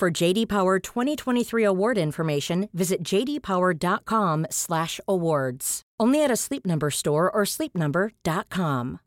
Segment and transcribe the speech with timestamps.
[0.00, 5.82] For JD Power 2023 award information, visit jdpower.com/awards.
[6.00, 9.00] Only at a Sleep Number store or sleepnumber.com.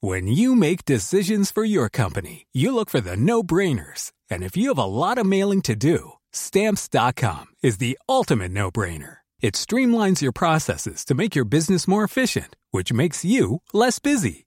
[0.00, 4.10] When you make decisions for your company, you look for the no-brainers.
[4.28, 9.18] And if you have a lot of mailing to do, stamps.com is the ultimate no-brainer.
[9.40, 14.46] It streamlines your processes to make your business more efficient, which makes you less busy.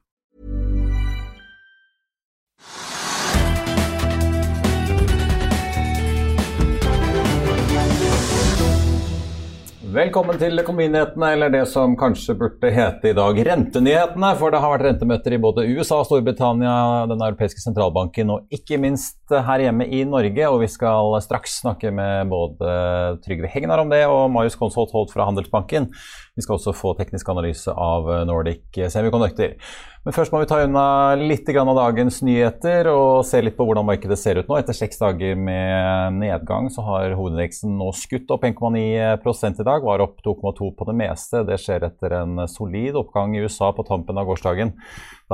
[9.91, 14.29] Velkommen til Økonominyhetene, eller det som kanskje burde hete i dag Rentenyhetene.
[14.39, 19.35] For det har vært rentemøter i både USA, Storbritannia, Den europeiske sentralbanken og ikke minst
[19.35, 20.47] her hjemme i Norge.
[20.47, 22.77] Og vi skal straks snakke med både
[23.25, 25.89] Trygve Hegnar om det og Marius Konsholt Holt fra Handelsbanken.
[26.31, 29.57] Vi skal også få teknisk analyse av Nordic Semiconductor.
[30.05, 30.83] Men først må vi ta unna
[31.19, 34.55] litt av dagens nyheter og se litt på hvordan markedet ser ut nå.
[34.57, 40.05] Etter seks dager med nedgang så har hovedindeksen nå skutt opp 1,9 i dag, var
[40.07, 41.43] opp 2,2 på det meste.
[41.45, 44.71] Det skjer etter en solid oppgang i USA på tampen av gårsdagen,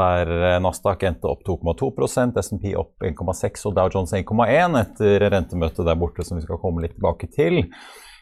[0.01, 0.33] der
[0.65, 6.25] Nasdaq endte opp 2,2% SMP opp 1,6 og Dow Jones 1,1 etter rentemøtet der borte,
[6.25, 7.61] som vi skal komme litt tilbake til.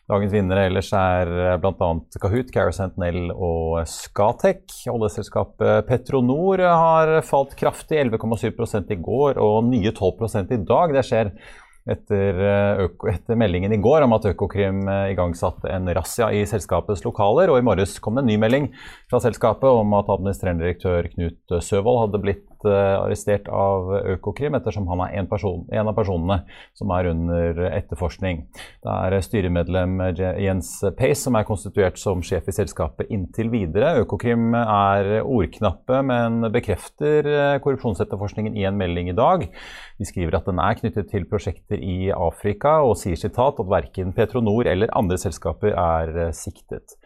[0.06, 1.88] Dagens vinnere ellers er bl.a.
[2.22, 4.84] Kahoot, Sentinel og Scatec.
[4.92, 10.94] Oljeselskapet Petronor har falt kraftig, 11,7 i går og nye 12 i dag.
[10.94, 11.32] Det skjer
[11.90, 12.44] etter,
[13.10, 17.50] etter, meldingen i går om at Økokrim igangsatte en razzia i selskapets lokaler.
[17.50, 18.70] Og i morges kom det en ny melding
[19.10, 25.04] fra selskapet om at administrerende direktør Knut Søvold hadde blitt arrestert av Økokrim ettersom han
[25.06, 26.40] er en, person, en, av personene
[26.78, 28.44] som er under etterforskning.
[28.84, 30.00] Det er styremedlem
[30.42, 33.96] Jens Pace som er konstituert som sjef i selskapet inntil videre.
[34.04, 37.30] Økokrim er ordknappe, men bekrefter
[37.64, 39.48] korrupsjonsetterforskningen i en melding i dag.
[40.00, 44.16] De skriver at den er knyttet til prosjekter i Afrika, og sier sitat at verken
[44.16, 46.98] Petronor eller andre selskaper er siktet.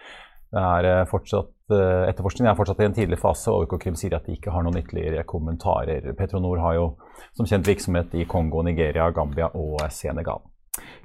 [0.49, 4.49] Er fortsatt, etterforskningen er fortsatt i en tidlig fase, og Økokrim sier at de ikke
[4.49, 6.07] har noen ytterligere kommentarer.
[6.17, 6.85] Petronor har jo
[7.37, 10.41] som kjent virksomhet i Kongo, Nigeria, Gambia og Senegal.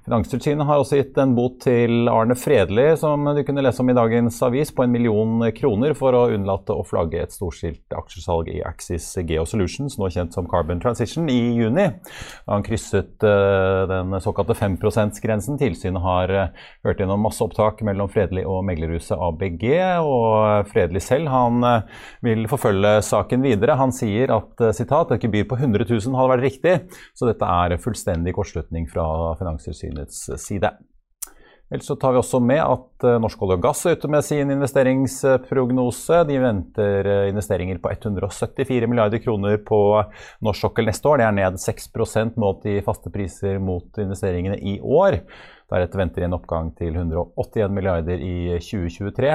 [0.05, 3.95] Finanstilsynet har også gitt en bot til Arne Fredli, som du kunne lese om i
[3.97, 8.59] dagens avis, på en million kroner for å unnlate å flagge et storstilt aksjesalg i
[8.69, 11.87] Axis Geosolutions, nå kjent som Carbon Transition, i juni.
[12.51, 15.57] Han krysset uh, den såkalte 5 %-grensen.
[15.63, 19.65] Tilsynet har uh, hørt gjennom masse opptak mellom Fredli og meglerhuset ABG,
[20.05, 23.79] og Fredli selv han uh, vil forfølge saken videre.
[23.81, 26.79] Han sier at sitat, et gebyr på 100 000 hadde vært riktig,
[27.17, 29.09] så dette er fullstendig kortslutning fra
[29.41, 30.73] Finanstilsynet side.
[31.73, 34.53] Ellers så tar vi også med at Norsk olje og gass er ute med sin
[34.53, 36.21] investeringsprognose.
[36.29, 39.81] De venter investeringer på 174 milliarder kroner på
[40.45, 41.23] norsk sokkel neste år.
[41.23, 45.23] Det er ned 6% målt i faste priser mot investeringene i år.
[45.73, 49.31] Deretter venter en oppgang til 181 milliarder i 2023.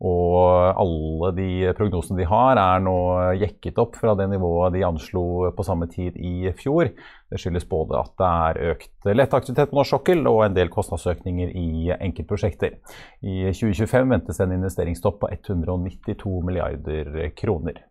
[0.00, 0.36] Og
[0.80, 2.94] alle de prognosene de har, er nå
[3.40, 6.92] jekket opp fra det nivået de anslo på samme tid i fjor.
[7.28, 11.52] Det skyldes både at det er økt letteaktivitet på norsk sokkel og en del kostnadsøkninger
[11.52, 12.80] i enkeltprosjekter.
[13.20, 17.84] I 2025 ventes en investeringstopp på 192 milliarder kroner.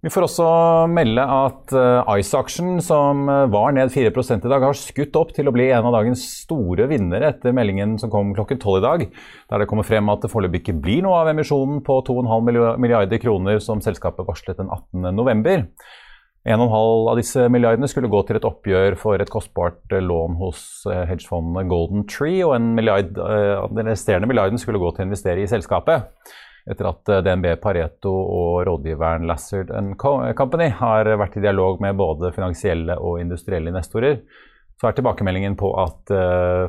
[0.00, 0.44] Vi får også
[0.88, 5.50] melde at uh, Ice-aksjen, som uh, var ned 4 i dag, har skutt opp til
[5.50, 9.04] å bli en av dagens store vinnere etter meldingen som kom klokken tolv i dag,
[9.52, 13.20] der det kommer frem at det foreløpig ikke blir noe av emisjonen på 2,5 milliarder
[13.20, 15.12] kroner som selskapet varslet den 18.
[15.20, 15.68] november.
[16.48, 21.68] 1,5 av disse milliardene skulle gå til et oppgjør for et kostbart lån hos hedgefondet
[21.68, 26.08] Golden Tree, og en milliard, den resterende milliarden skulle gå til å investere i selskapet.
[26.68, 29.72] Etter at DNB Pareto og rådgiveren Lassard
[30.36, 34.20] Company har vært i dialog med både finansielle og industrielle investorer,
[34.80, 36.12] så er tilbakemeldingen på at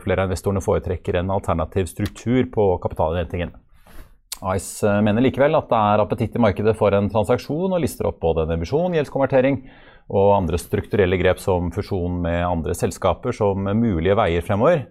[0.04, 3.54] flere av investorene foretrekker en alternativ struktur på kapitalinnhentingen.
[4.42, 8.10] Ice eh, mener likevel at det er appetitt i markedet for en transaksjon, og lister
[8.10, 9.62] opp både en emisjon, gjeldskonvertering
[10.12, 14.88] og andre strukturelle grep som fusjon med andre selskaper som mulige veier fremover.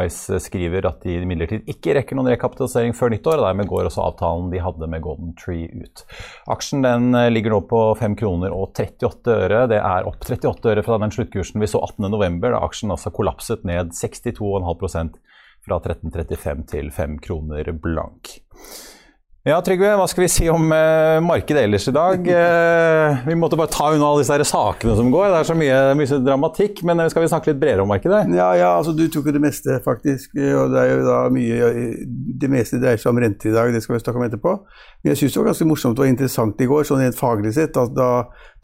[0.00, 4.06] Ice skriver at de imidlertid ikke rekker noen rekapitalisering før nyttår, og dermed går også
[4.06, 6.04] avtalen de hadde med Golden Tree ut.
[6.50, 9.60] Aksjen den eh, ligger nå på 5 kroner og 38 øre.
[9.70, 13.66] Det er opp 38 øre fra den sluttkursen vi så 18.11, da aksjen altså kollapset
[13.68, 15.20] ned 62,5%
[15.64, 18.38] fra 13,35 til 5 kroner blank.
[19.44, 22.28] Ja, Trygve, hva skal vi si om eh, markedet ellers i dag?
[22.44, 25.26] Eh, vi måtte bare ta unna alle disse sakene som går.
[25.28, 26.80] Det er så mye, mye, dramatikk.
[26.88, 28.22] Men eh, skal vi snakke litt bredere om markedet?
[28.32, 30.32] Ja, ja altså du tok jo det meste, faktisk.
[30.32, 31.68] Og det er jo da mye
[32.40, 34.54] Det meste dreier seg om rente i dag, det skal vi snakke om etterpå.
[35.04, 37.76] Men jeg syns det var ganske morsomt og interessant i går, sånn rent faglig sett,
[37.76, 38.10] at da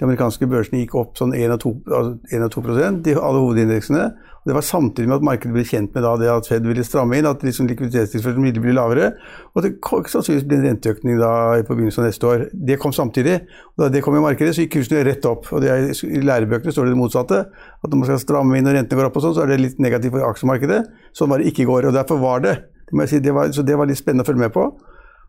[0.00, 4.06] de amerikanske børsene gikk opp sånn 1 2, altså 1% i alle hovedindeksene.
[4.46, 7.26] Det var samtidig med at markedet ble kjent med det at Fed ville stramme inn,
[7.28, 9.10] at liksom likviditetstilførselen ville bli lavere,
[9.52, 11.32] og det sannsynligvis blir en renteøkning da
[11.68, 12.46] på begynnelsen av neste år.
[12.54, 13.36] Det kom samtidig.
[13.76, 15.52] og Da det kom i markedet, så gikk kursene rett opp.
[15.52, 17.42] og er, I lærebøkene står det det motsatte.
[17.52, 19.60] At når man skal stramme inn og rentene går opp, og sånn, så er det
[19.60, 20.80] litt negativt for aksjemarkedet.
[21.12, 21.90] Sånn var det ikke i går.
[21.90, 22.56] og Derfor var det.
[22.88, 24.70] det, si, det var, så det var litt spennende å følge med på.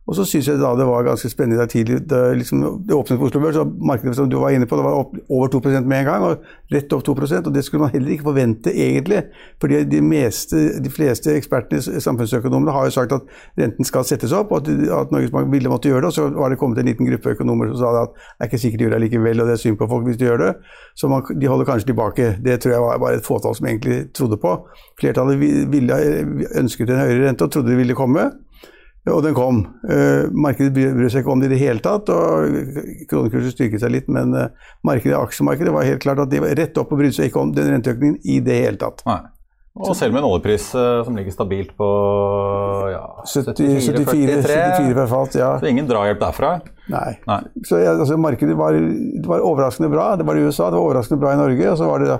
[0.09, 1.99] Og så syns jeg da det var ganske spennende tidlig.
[2.09, 4.85] Det, liksom, det åpnet på Oslo Børs, og markedet som du var inne på, det
[4.85, 6.23] var opp, over 2% med en gang.
[6.25, 9.21] og Rett opp 2% og Det skulle man heller ikke forvente, egentlig.
[9.61, 14.51] fordi de, meste, de fleste ekspertene, samfunnsøkonomene, har jo sagt at renten skal settes opp,
[14.51, 16.11] og at, at Norges Bank ville måtte gjøre det.
[16.11, 18.63] Og så var det kommet en liten gruppe økonomer som sa at det er ikke
[18.65, 20.53] sikkert de gjør det likevel, og det er synd på folk hvis de gjør det.
[20.97, 22.35] Så man, de holder kanskje tilbake.
[22.41, 24.57] Det tror jeg var bare et fåtall som egentlig trodde på.
[24.99, 25.37] Flertallet
[25.71, 26.05] ville,
[26.57, 28.31] ønsket en høyere rente og trodde det ville komme.
[29.09, 29.63] Og den kom.
[29.89, 32.53] Eh, markedet bryr seg ikke om det i det hele tatt, og
[33.09, 34.51] kronekursen styrket seg litt, men eh,
[34.85, 37.53] markedet, aksjemarkedet var helt klart at de var rett opp og brydde seg ikke om
[37.55, 39.01] den renteøkningen i det hele tatt.
[39.09, 39.23] Nei.
[39.71, 41.85] Og selv med en oljepris uh, som ligger stabilt på
[42.91, 45.53] ja, 74-43, ja.
[45.61, 46.49] så ingen drahjelp derfra?
[46.91, 47.13] Nei.
[47.23, 47.37] Nei.
[47.63, 48.75] Så altså, Markedet var,
[49.23, 50.09] var, overraskende bra.
[50.19, 51.71] Det var i USA, det var overraskende bra i Norge.
[51.71, 52.19] Og så var det, da,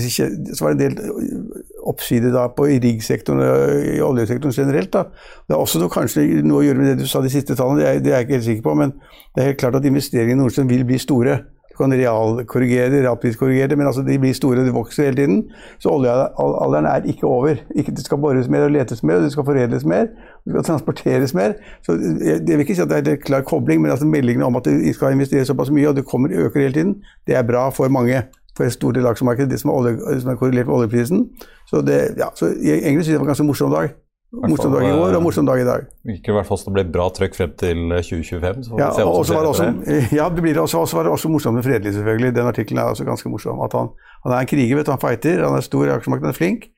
[0.00, 1.52] så var det en del
[1.84, 4.92] oppside da på i riggsektoren og i oljesektoren generelt.
[4.94, 5.04] Da.
[5.44, 7.82] Det er også noe, kanskje noe å gjøre med det du sa de siste tallene,
[7.82, 8.76] det er, det er jeg ikke helt sikker på.
[8.80, 11.42] Men det er helt klart at investeringene i Nordsjøen vil bli store.
[11.72, 15.38] Du kan realkorrigere, realpriskorrigere, men altså de blir store, de vokser hele tiden.
[15.80, 17.60] Så oljealderen er ikke over.
[17.76, 20.10] Ikke, det skal bores mer og letes mer, og det skal foredles mer.
[20.44, 21.56] Det skal transporteres mer.
[21.84, 24.48] Så jeg, jeg vil ikke si at det er en klar kobling, men altså meldingene
[24.48, 26.94] om at det skal investere såpass mye, og det kommer øker hele tiden,
[27.26, 28.20] det er bra for mange
[28.56, 31.26] for et stort del av aksjemarkedet, det som er, olje, som er korrelert med oljeprisen.
[31.70, 33.94] Så, det, ja, så egentlig synes jeg det var en ganske morsom dag.
[34.32, 35.88] Morsom dag i år og morsom dag i dag.
[36.08, 38.62] Gikk i hvert fall som det ble bra trøkk frem til 2025.
[38.80, 39.66] ja, og så var det også,
[40.18, 42.34] ja, det blir også, også var det også morsomt med Fredelig, selvfølgelig.
[42.38, 43.60] Den artikkelen er også ganske morsom.
[43.64, 43.90] At han,
[44.24, 46.40] han er en kriger, vet du, han fighter, han er stor i aksjemarkedet, han er
[46.40, 46.70] flink.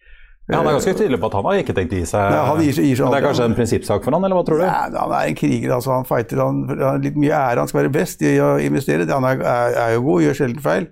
[0.45, 2.25] Ja, Han er ganske tydelig på at han har ikke tenkt å gi seg.
[2.29, 4.43] Nei, han gir, gir seg Men det er kanskje en prinsippsak for han, eller hva
[4.45, 4.65] tror du?
[4.67, 5.95] Nei, han er en kriger, altså.
[5.95, 6.43] Han fighter.
[6.43, 9.07] Han, han har litt mye ære, han skal være best i å investere.
[9.09, 10.91] Han er, er, er jo god, gjør sjelden feil.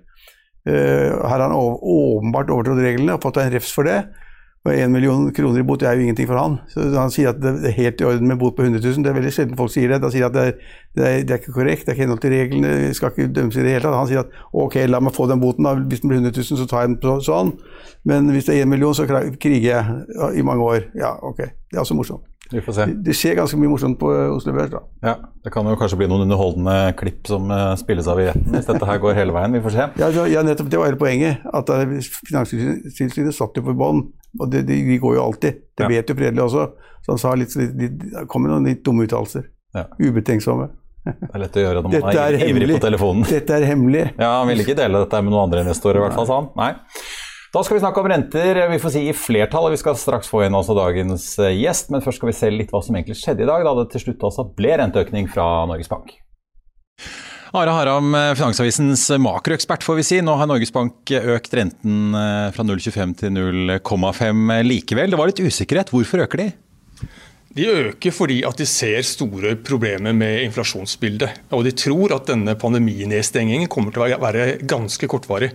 [0.63, 4.01] Uh, her har han åpenbart overtrådt reglene og fått en refs for det.
[4.63, 6.53] Og én million kroner i bot er jo ingenting for han.
[6.71, 9.03] Så Han sier at det er helt i orden med bot på 100 000.
[9.03, 9.99] Det er veldig sjelden folk sier det.
[9.99, 10.53] Da sier at det er,
[10.95, 13.27] det er, det er ikke korrekt, det er ikke henhold til reglene, vi skal ikke
[13.35, 13.97] dømmes i det hele tatt.
[13.97, 15.75] Han sier at ok, la meg få den boten, da.
[15.75, 17.51] hvis den blir 100 000, så tar jeg den sånn.
[18.07, 20.87] Men hvis det er én million, så kriger jeg i mange år.
[20.95, 21.43] Ja, ok.
[21.43, 22.23] Det er også morsomt.
[22.51, 22.85] Vi får se.
[23.05, 24.69] Det skjer ganske mye morsomt på Oslo Børs.
[24.73, 24.81] da.
[25.01, 28.51] Ja, Det kan jo kanskje bli noen underholdende klipp som uh, spilles av i retten,
[28.53, 29.55] hvis dette her går hele veien.
[29.55, 29.87] Vi får se.
[30.01, 30.69] Ja, ja nettopp.
[30.69, 31.41] Det var hele poenget.
[31.49, 31.95] At uh,
[32.29, 34.05] Finanstilsynet satt jo på bånn.
[34.41, 35.65] Og det, de, de, går jo alltid.
[35.77, 35.89] Det ja.
[35.95, 36.69] vet jo Fredelig også.
[37.03, 39.49] Så han sa litt, litt, litt, kom med noen litt dumme uttalelser.
[39.73, 39.87] Ja.
[39.99, 40.69] Ubetenksomme.
[41.03, 43.25] Det er lett å gjøre når man er, er ivrig på telefonen.
[43.27, 44.05] Dette er hemmelig.
[44.15, 46.47] Ja, Han ville ikke dele dette med noen andre investorer, i hvert fall, sa han.
[46.59, 46.69] Nei.
[47.53, 48.57] Da skal vi snakke om renter.
[48.71, 51.91] Vi får si i flertall, og vi skal straks få inn også dagens eh, gjest.
[51.93, 54.07] Men først skal vi se litt hva som egentlig skjedde i dag, da det til
[54.07, 56.15] slutt også ble renteøkning fra Norges Bank.
[57.53, 60.19] Are Haram, eh, Finansavisens makroekspert, får vi si.
[60.25, 65.13] Nå har Norges Bank økt renten eh, fra 0,25 til 0,5 likevel.
[65.13, 65.93] Det var litt usikkerhet.
[65.93, 66.49] Hvorfor øker de?
[67.53, 71.45] De øker fordi at de ser store problemer med inflasjonsbildet.
[71.53, 75.53] Og de tror at denne pandeminedstengingen kommer til å være ganske kortvarig.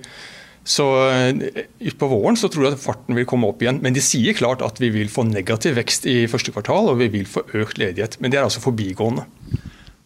[0.68, 3.80] Så eh, Utpå våren så tror jeg at farten vil komme opp igjen.
[3.84, 7.08] Men de sier klart at vi vil få negativ vekst i første kvartal, og vi
[7.12, 8.18] vil få økt ledighet.
[8.20, 9.24] Men det er altså forbigående.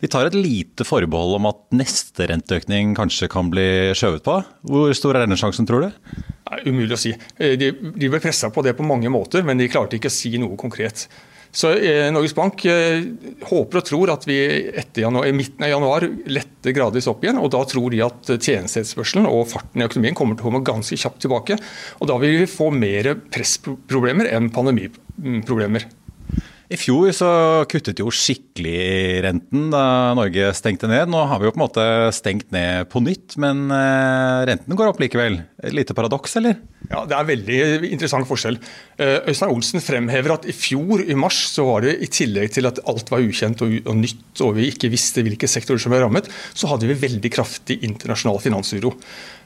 [0.02, 4.40] Vi tar et lite forbehold om at neste renteøkning kanskje kan bli skjøvet på.
[4.66, 6.22] Hvor stor er denne sjansen, tror du?
[6.50, 7.12] Nei, umulig å si.
[7.38, 10.14] Eh, de, de ble pressa på det på mange måter, men de klarte ikke å
[10.14, 11.06] si noe konkret.
[11.52, 13.04] Så eh, Norges Bank eh,
[13.44, 14.38] håper og tror at vi
[14.72, 17.40] etter januar, i midten av januar letter gradvis opp igjen.
[17.42, 20.96] og Da tror de at tjenesteetterspørselen og farten i økonomien kommer til å komme ganske
[20.96, 21.58] kjapt tilbake.
[22.00, 25.90] og Da vil vi få mer pressproblemer enn pandemiproblemer.
[26.72, 27.28] I fjor så
[27.68, 31.10] kuttet jo skikkelig renten da Norge stengte ned.
[31.12, 31.84] Nå har vi jo på en måte
[32.16, 35.36] stengt ned på nytt, men eh, renten går opp likevel.
[35.60, 36.56] Et lite paradoks, eller?
[36.88, 37.58] Ja, Det er veldig
[37.90, 38.56] interessant forskjell.
[38.96, 42.70] Eh, Øystein Olsen fremhever at i fjor, i mars, så var det i tillegg til
[42.70, 46.32] at alt var ukjent og, nytt, og vi ikke visste hvilke sektorer som ble rammet,
[46.56, 48.94] så hadde vi veldig kraftig internasjonal finansuro.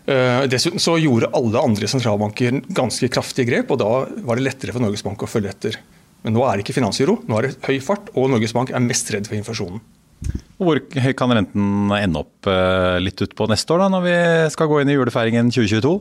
[0.07, 3.93] Eh, dessuten så gjorde alle andre sentralbanker ganske kraftige grep, og da
[4.23, 5.83] var det lettere for Norges Bank å følge etter.
[6.27, 8.83] Men nå er det ikke finansuro, nå er det høy fart, og Norges Bank er
[8.83, 9.79] mest redd for inflasjonen.
[10.59, 14.17] Hvor høy kan renten ende opp eh, litt utpå neste år, da, når vi
[14.51, 15.93] skal gå inn i julefeiringen 2022?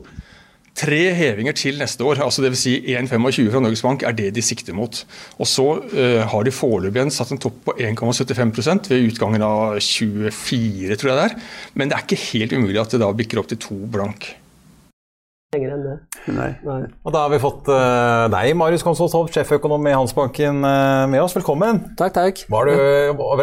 [0.76, 2.62] Tre hevinger til neste år, altså dvs.
[2.66, 4.98] Si 1,25 fra Norges Bank, er det de sikter mot.
[5.38, 10.98] Og Så uh, har de foreløpig satt en topp på 1,75% ved utgangen av 24,
[11.00, 11.38] tror jeg det er.
[11.78, 14.34] Men det er ikke helt umulig at det da bikker opp til to blank
[15.54, 15.94] lenger enn det.
[16.34, 16.48] Nei.
[16.66, 16.80] Nei.
[17.06, 21.36] Og Da har vi fått uh, deg, Marius Konsvold sjeføkonom i Handelsbanken, uh, med oss.
[21.36, 21.82] Velkommen.
[21.98, 22.42] Takk, takk.
[22.50, 22.72] Du,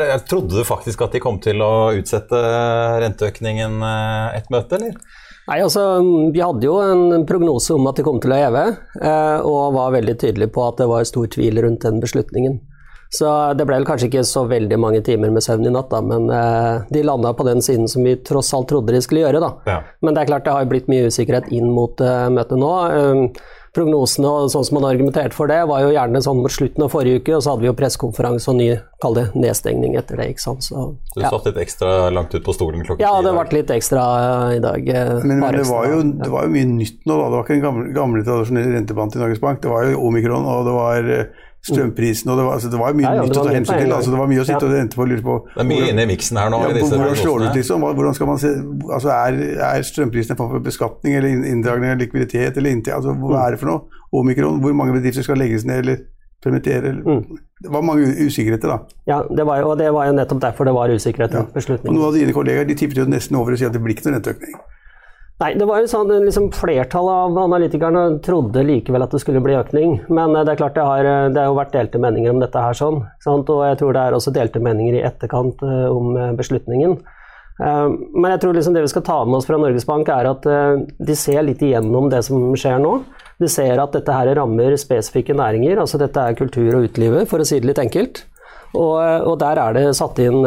[0.03, 2.41] jeg trodde du faktisk at de kom til å utsette
[3.03, 4.99] renteøkningen uh, et møte, eller?
[5.47, 5.81] Nei, altså,
[6.31, 8.61] Vi hadde jo en prognose om at de kom til å heve,
[9.43, 12.61] og var veldig tydelige på at det var stor tvil rundt den beslutningen.
[13.13, 15.99] Så det ble vel kanskje ikke så veldig mange timer med søvn i natt, da,
[16.01, 19.41] men eh, de landa på den siden som vi tross alt trodde de skulle gjøre.
[19.43, 19.51] Da.
[19.69, 19.81] Ja.
[20.01, 22.71] Men det er klart det har blitt mye usikkerhet inn mot uh, møtet nå.
[22.89, 23.27] Um,
[23.73, 26.91] prognosene og sånn som man argumenterte for det, var jo gjerne sånn mot slutten av
[26.93, 28.67] forrige uke, og så hadde vi jo pressekonferanse og ny
[29.01, 30.27] kall det nedstengning etter det.
[30.33, 30.65] ikke sant?
[30.65, 31.31] Så, du ja.
[31.33, 33.05] satt litt ekstra langt ut på stolen klokka ti?
[33.05, 34.89] Ja, det ble litt ekstra uh, i dag.
[34.89, 37.29] Uh, men, men det, var jo, det, var jo, mye nytt nå, da.
[37.29, 39.63] Det var ikke en gamle, gamle tradisjonelle rentebanen til Norges Bank.
[39.65, 41.11] Det var jo omikron, og det var
[41.63, 43.91] strømprisen og det var, altså, det var mye ja, ja, nytt å ta hensyn til.
[43.95, 45.35] Altså, det var mye å sitte og vente på og lure på.
[45.53, 46.59] Det er mye inne i miksen her nå.
[46.59, 47.85] Ja, hvordan slår det ut, liksom?
[47.87, 48.51] Hvordan skal man se,
[48.89, 49.37] altså, er,
[49.69, 52.59] er strømprisen en form for beskatning eller inndragning av likviditet?
[52.59, 54.01] eller inntil, altså, Hva er det for noe?
[54.13, 56.03] Omikron, hvor mange bedrifter skal legges ned eller
[56.43, 56.91] permittere?
[56.99, 57.23] Mm.
[57.63, 58.99] Det var mange usikkerheter, da.
[59.07, 61.61] Ja, det var jo, og det var jo nettopp derfor det var usikkerhet rundt ja.
[61.61, 61.95] beslutningen.
[61.95, 63.95] Og noen av dine kollegaer de tippet jo nesten over og sier at det blir
[63.95, 64.59] ikke noen renteøkning.
[65.43, 69.57] Nei, det var jo sånn, liksom, Flertallet av analytikerne trodde likevel at det skulle bli
[69.59, 69.97] økning.
[70.07, 72.39] Men eh, det er klart det har, eh, det har jo vært delte meninger om
[72.39, 72.77] dette her.
[72.79, 73.51] sånn, sant?
[73.51, 76.95] Og jeg tror det er også delte meninger i etterkant uh, om beslutningen.
[77.59, 80.31] Uh, men jeg tror liksom det vi skal ta med oss fra Norges Bank, er
[80.31, 82.95] at uh, de ser litt igjennom det som skjer nå.
[83.43, 85.83] De ser at dette her rammer spesifikke næringer.
[85.83, 88.23] altså Dette er kultur og utelivet, for å si det litt enkelt.
[88.73, 90.41] Og, og, der er det satt inn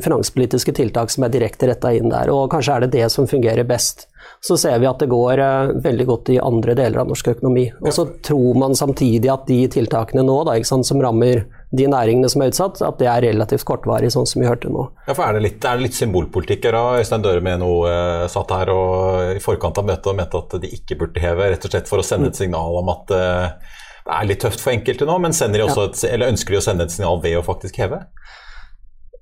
[0.00, 2.32] finanspolitiske tiltak som er direkte retta inn der.
[2.32, 4.06] Og kanskje er det det som fungerer best
[4.40, 7.66] så ser vi at det går eh, veldig godt i andre deler av norsk økonomi.
[7.82, 12.28] Og så tror man samtidig at de tiltakene nå da, sant, som rammer de næringene
[12.30, 14.86] som er utsatt, at det er relativt kortvarig, sånn som vi hørte nå.
[15.08, 16.78] Ja, for Er det litt, er det litt symbolpolitikk her?
[17.00, 20.60] Øystein Døre med noe eh, satt her og i forkant av møtet og mente at
[20.62, 23.82] de ikke burde heve, rett og slett for å sende et signal om at uh,
[24.06, 27.18] det er litt tøft for enkelte nå, men et, ønsker de å sende et signal
[27.24, 28.04] ved å faktisk heve?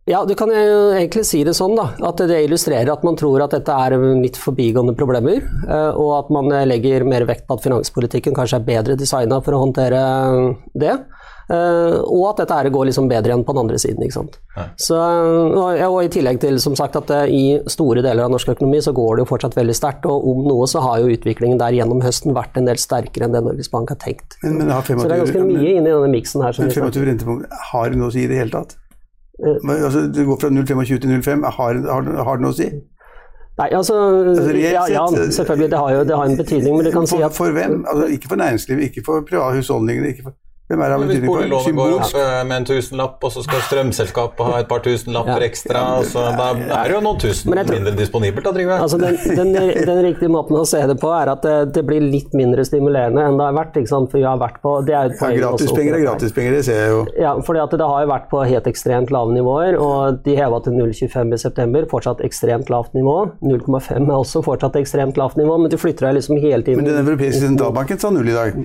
[0.05, 1.87] Ja, du kan jo egentlig si det sånn, da.
[2.05, 5.41] At det illustrerer at man tror at dette er litt forbigående problemer.
[5.65, 9.57] Eh, og at man legger mer vekt på at finanspolitikken kanskje er bedre designa for
[9.57, 10.03] å håndtere
[10.77, 10.99] det.
[11.53, 14.05] Eh, og at dette her går liksom bedre igjen på den andre siden.
[14.05, 14.39] ikke sant?
[14.81, 18.95] Så, og, I tillegg til som sagt at i store deler av norsk økonomi så
[18.97, 20.09] går det jo fortsatt veldig sterkt.
[20.11, 23.37] Og om noe så har jo utviklingen der gjennom høsten vært en del sterkere enn
[23.37, 24.39] det Norges Bank har tenkt.
[24.45, 26.57] Men, men har 25, så det er ganske mye inni denne miksen her.
[26.65, 28.79] Men 25 rentepunkt har det noe å si i det hele tatt?
[29.43, 31.47] Men, altså, det går fra 0,25 til 0,5.
[31.57, 32.69] Har, har, har det noe å si?
[33.55, 35.71] Nei, altså, altså ja, ja, selvfølgelig.
[35.71, 36.77] Det har jo det har en betydning.
[36.77, 37.85] Men du kan for, si at For hvem?
[37.91, 40.09] Altså, ikke for næringslivet, ikke for private husholdninger.
[40.11, 41.43] ikke for hvem er betydning for?
[41.43, 42.15] Boliglånet går opp
[42.49, 45.49] med en tusenlapp, og så skal strømselskapet ha et par tusenlapper ja.
[45.51, 45.83] ekstra.
[46.09, 48.79] Så da er det jo noen tusen tror, mindre disponibelt Da, Trygve.
[48.81, 52.01] Altså den, den, den, riktige måten å se det på er at det, det, blir
[52.01, 53.77] litt mindre stimulerende enn det har vært.
[53.77, 54.09] ikke sant?
[54.13, 57.03] For vi har vært på, det er ja, Gratispenger er gratispenger, det ser jeg jo.
[57.21, 60.63] Ja, fordi at det har jo vært på helt ekstremt lave nivåer, og de heva
[60.65, 61.91] til 0,25 i september.
[61.93, 63.19] Fortsatt ekstremt lavt nivå.
[63.45, 66.81] 0,5 er også fortsatt ekstremt lavt nivå, men de flytter deg liksom hele tiden.
[66.81, 68.57] Men den europeiske sentralbanken sa null i dag.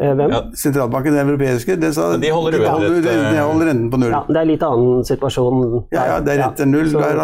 [0.00, 0.30] Eh, hvem?
[0.32, 4.14] Ja, sentralbanken, den europeiske, det sa, de holder, de holder, de holder renten på null.
[4.14, 5.58] Ja, Det er litt annen situasjon.
[5.92, 6.88] Ja, ja det er rett til null.
[6.88, 7.20] Så, der,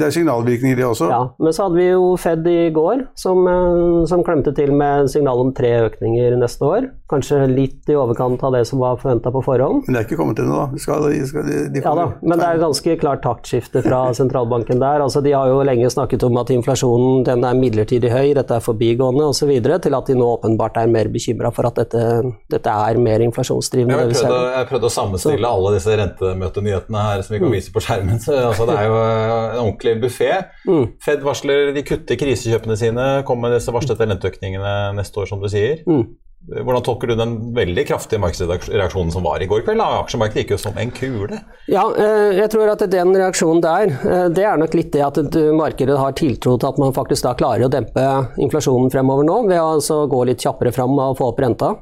[0.00, 1.10] det er signalvirkninger, det også.
[1.12, 5.10] Ja, Men så hadde vi jo Fed i går, som, eh, som klemte til med
[5.12, 6.88] signal om tre økninger neste år.
[7.06, 9.84] Kanskje litt i overkant av det som var forventa på forhånd.
[9.86, 10.80] Men det er ikke kommet ennå, da.
[10.82, 15.04] Skal, skal, de, de ja da, men det er ganske klart taktskifte fra sentralbanken der.
[15.04, 18.64] Altså, de har jo lenge snakket om at inflasjonen den er midlertidig høy, dette er
[18.64, 19.54] forbigående osv.,
[19.86, 22.02] til at de nå åpenbart er mer bekymra for at dette,
[22.50, 24.00] dette, er mer inflasjonsdrivende.
[24.02, 25.54] Jeg prøvde, jeg prøvde å sammenstille så.
[25.54, 27.56] alle disse rentemøtenyhetene her som vi kan mm.
[27.60, 28.20] vise på skjermen.
[28.26, 30.32] Så, altså, det er jo en ordentlig buffé.
[30.66, 30.86] Mm.
[31.06, 35.46] Fed varsler de kutter krisekjøpene sine, kommer med disse varslede renteøkningene neste år, som du
[35.52, 35.84] sier.
[35.86, 36.08] Mm.
[36.46, 39.82] Hvordan tolker du den veldig kraftige markedsreaksjonen som var i går kveld?
[39.82, 41.40] Aksjemarkedet gikk jo som en kule.
[41.66, 45.18] Ja, eh, jeg tror at den reaksjonen der, eh, det er nok litt det at
[45.58, 48.04] markedet har tiltro til at man faktisk da klarer å dempe
[48.38, 51.72] inflasjonen fremover nå, ved å altså gå litt kjappere fram og få opp renta.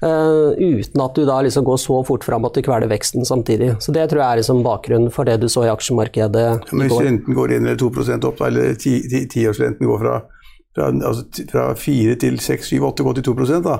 [0.00, 3.74] Eh, uten at du da liksom går så fort fram at du kveler veksten samtidig.
[3.80, 6.88] Så Det tror jeg er liksom bakgrunnen for det du så i aksjemarkedet i går.
[6.88, 10.22] Hvis renten går 1 eller 2% opp, eller tiårsrenten går fra,
[10.74, 13.78] fra, altså, fra 4 til 6, 7, 8 går til 2 da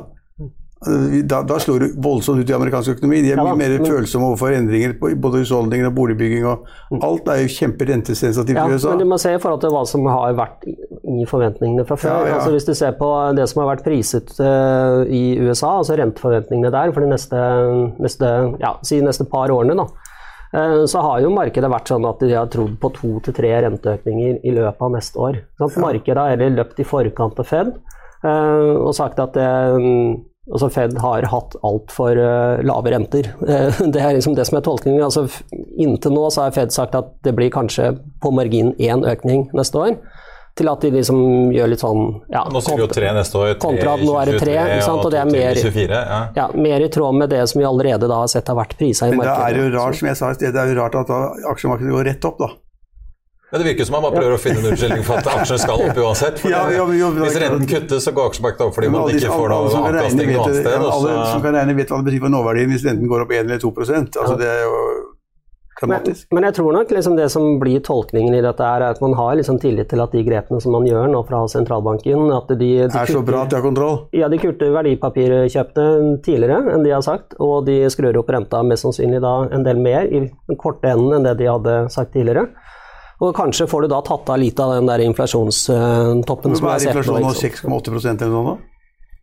[0.84, 3.22] da, da, slår det voldsomt ut i amerikansk økonomi.
[3.24, 6.44] De er mye mer følsomme overfor endringer på både husholdninger og boligbygging.
[6.48, 7.00] og mm.
[7.06, 8.92] Alt er jo kjemperentesensitivt ja, i USA.
[8.92, 12.28] Men du må se i forhold til hva som har vært i forventningene fra før.
[12.28, 15.96] Ja, altså Hvis du ser på det som har vært priset uh, i USA, altså
[16.00, 17.46] renteforventningene der for de neste,
[18.04, 19.88] neste, ja, si neste par årene, da,
[20.56, 23.56] uh, så har jo markedet vært sånn at de har trodd på to til tre
[23.66, 25.42] renteøkninger i løpet av neste år.
[25.62, 29.50] Sånn, markedet har heller løpt i forkant av Fed uh, og sagt at det
[30.44, 33.30] Altså Fed har hatt altfor uh, lave renter.
[33.94, 35.00] Det er liksom det som er tolkningen.
[35.06, 35.24] Altså,
[35.80, 39.80] inntil nå så har Fed sagt at det blir kanskje på margin én økning neste
[39.80, 39.96] år.
[40.54, 41.16] Til at de liksom
[41.50, 43.56] gjør litt sånn ja, Nå sier vi jo tre neste år.
[43.62, 44.52] Kontra at nå er det tre.
[44.54, 45.00] Ikke sant?
[45.02, 46.18] Og det er mer, 24, ja.
[46.36, 49.08] Ja, mer i tråd med det som vi allerede da har sett har vært prisa
[49.08, 49.32] i markedet.
[49.34, 51.10] Men det er jo rart, som jeg sa i sted, det er jo rart at
[51.54, 52.52] aksjemarkedet går rett opp, da.
[53.52, 55.82] Ja, Det virker som man bare prøver å finne en unnskyldning for at aksjer skal
[55.84, 56.40] opp uansett.
[56.48, 59.82] Ja, ja, jo, hvis renten kuttes, så går aksjemarkedet opp fordi man ikke får noe
[59.82, 60.86] avkastning noe annet sted.
[60.90, 63.44] Alle som kan regne, vet hva det betyr for nåverdien hvis renten går opp 1
[63.44, 64.78] eller 2% altså, det er jo
[65.82, 69.16] men, men, jeg tror nok liksom det som blir tolkningen i dette, er at man
[69.18, 72.68] har liksom tillit til at de grepene som man gjør nå fra sentralbanken at de,
[72.86, 74.04] de Er så bra at de har kontroll?
[74.14, 77.34] Ja, de kutter verdipapirkjøpene tidligere enn de har sagt.
[77.42, 81.18] Og de skrur opp renta mest sannsynlig da en del mer i den korte enden
[81.18, 82.46] enn det de hadde sagt tidligere.
[83.22, 86.82] Og kanskje får du da tatt av litt av den der inflasjonstoppen som er har
[86.82, 87.02] sett nå.
[87.04, 87.34] Hva er inflasjonen nå?
[87.38, 88.56] 6,8% eller noe?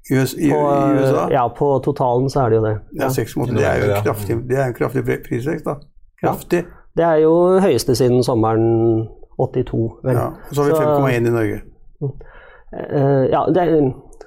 [0.10, 1.26] I, i, på, I, USA?
[1.32, 2.76] Ja, på totalen så er det jo det.
[2.98, 5.76] Ja, 6,8, det er jo en kraftig, det en kraftig prisvekst, da.
[6.24, 6.64] Kraftig.
[6.66, 9.06] Ja, det er jo høyeste siden sommeren
[9.38, 10.18] 82, vel.
[10.18, 11.62] Ja, så har vi 5,1 i Norge.
[12.02, 13.76] Uh, ja, det er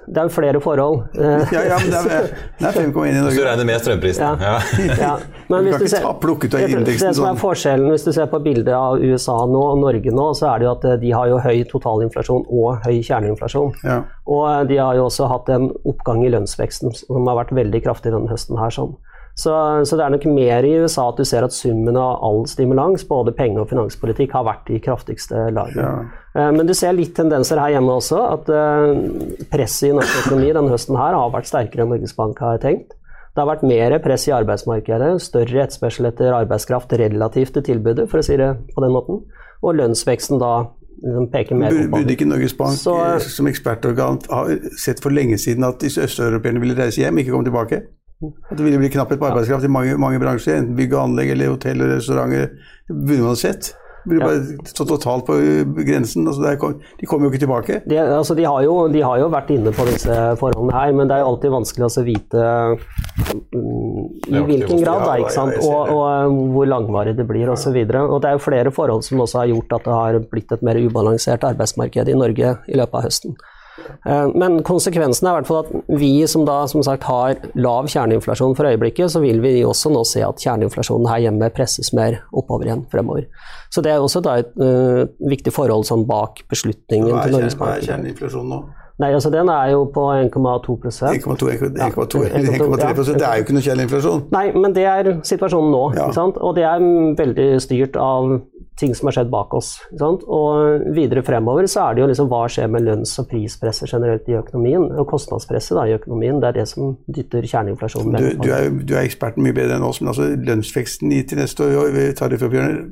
[0.07, 0.99] det er jo flere forhold.
[1.55, 2.27] ja, ja, men det er,
[2.59, 3.23] det er 5,1 i Norge.
[3.25, 4.43] Hvis du regner med strømprisen.
[4.45, 4.57] Ja.
[4.99, 5.13] ja.
[5.51, 6.05] Men hvis du, sånn.
[6.49, 7.37] det, som er sånn.
[7.37, 10.65] forskjellen hvis du ser på bildet av USA nå og Norge nå, så er det
[10.65, 13.75] jo at eh, de har jo høy totalinflasjon og høy kjerneinflasjon.
[13.85, 13.99] Ja.
[14.25, 17.83] Og eh, de har jo også hatt en oppgang i lønnsveksten som har vært veldig
[17.85, 18.73] kraftig denne høsten her.
[18.73, 18.97] sånn.
[19.35, 19.51] Så,
[19.83, 23.03] så, det er nok mer i USA at du ser at summen av all stimulans,
[23.07, 25.81] både penge- og finanspolitikk, har vært i kraftigste laget.
[25.81, 25.95] Ja.
[26.39, 28.21] Eh, men du ser litt tendenser her hjemme også.
[28.31, 28.93] At eh,
[29.51, 32.95] presset i norsk økonomi denne høsten her har vært sterkere enn Norges Bank har tenkt.
[33.35, 38.23] Det har vært mer press i arbeidsmarkedet, større etterspørsel etter arbeidskraft relativt til tilbudet, for
[38.23, 39.19] å si det på den måten.
[39.59, 40.53] Og lønnsveksten da
[40.95, 41.91] liksom.
[41.91, 44.45] Burde ikke Norges Bank så, som ekspertorgan ha
[44.79, 47.81] sett for lenge siden at disse østeuropeerne ville reise hjem, ikke komme tilbake?
[48.49, 51.33] At det ville bli knapphet på arbeidskraft i mange, mange bransjer, enten bygg og anlegg
[51.35, 52.53] eller hotell og restauranter.
[52.89, 53.01] Det
[54.05, 55.35] Blir bare stå totalt på
[55.81, 56.27] grensen.
[56.29, 57.79] Altså kom, de kommer jo ikke tilbake.
[57.89, 61.09] De, altså de, har jo, de, har jo, vært inne på disse forholdene her, men
[61.09, 62.43] det er jo alltid vanskelig å vite
[63.33, 65.57] um, i hvilken grad, da, ikke sant?
[65.57, 67.81] Og, og, hvor langvarig det blir osv.
[67.81, 70.77] Det er jo flere forhold som også har gjort at det har blitt et mer
[70.85, 73.37] ubalansert arbeidsmarked i Norge i løpet av høsten.
[74.05, 77.89] Eh, men konsekvensen er i hvert fall at vi som da som sagt har lav
[77.91, 82.21] kjerneinflasjon for øyeblikket, så vil vi også nå se at kjerneinflasjonen her hjemme presses mer
[82.31, 83.27] oppover igjen fremover.
[83.73, 87.69] Så det er også et uh, viktig forhold sånn bak beslutningen til Norges Bank.
[87.69, 88.63] Hva er kjerneinflasjonen nå?
[88.95, 91.81] Nei, altså Den er jo på 1,2% 1,3% Det
[93.27, 94.21] er jo ikke noe kjerneinflasjon.
[94.31, 95.81] Nei, men det er situasjonen nå.
[95.97, 96.07] Ja.
[96.23, 96.85] Og det er
[97.19, 98.37] veldig styrt av
[98.79, 99.71] ting som har skjedd bak oss.
[100.01, 104.27] Og videre fremover så er det jo liksom hva skjer med lønns- og prispresset generelt
[104.29, 106.41] i økonomien, og kostnadspresset da, i økonomien.
[106.43, 109.87] Det er det som dytter kjerneinflasjonen du, du, er, du er eksperten mye bedre enn
[109.87, 112.87] oss, men altså lønnsveksten i til neste år tariffoppgjørene,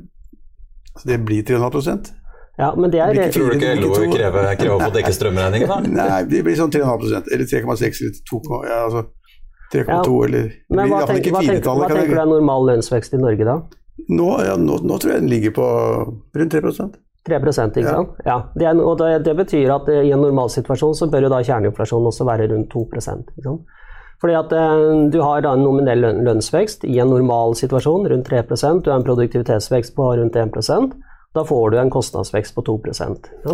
[0.94, 2.14] altså det blir 3,5%
[2.56, 3.32] ja, men det er...
[3.34, 5.78] Tror du ikke LO krever, krever å få dekket strømregningen, da?
[5.98, 9.02] Nei, det blir sånn 3,5% eller 3,6 eller 2, ja, altså
[9.74, 10.26] 3,2 ja.
[10.28, 13.56] eller Men hva, tenk, hva, tenk, hva tenker du er normal lønnsvekst i Norge, da?
[14.08, 15.66] Nå, ja, nå, nå, tror jeg den ligger på
[16.34, 18.18] rundt 3% 3 ikke sant?
[18.26, 18.36] Ja.
[18.52, 22.10] Det, er, og det, det, betyr at i en normalsituasjon så bør jo da kjerneinflasjonen
[22.10, 23.30] også være rundt 2 ikke sant?
[24.20, 28.28] Fordi at eh, Du har da en nominell løn- lønnsvekst i en normal situasjon rundt
[28.28, 30.92] 3% Du har en produktivitetsvekst på rundt 1%
[31.34, 33.08] Da får du en kostnadsvekst på 2 ja.